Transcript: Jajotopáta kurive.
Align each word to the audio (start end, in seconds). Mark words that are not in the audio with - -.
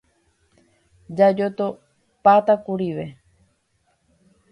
Jajotopáta 1.17 2.53
kurive. 2.65 3.05